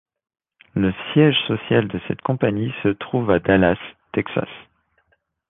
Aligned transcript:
Le 0.73 0.95
siège 1.13 1.37
social 1.47 1.87
de 1.87 1.99
cette 2.07 2.23
compagnie 2.23 2.73
se 2.81 2.87
trouve 2.87 3.29
à 3.29 3.37
Dallas, 3.37 3.77
Texas. 4.13 4.49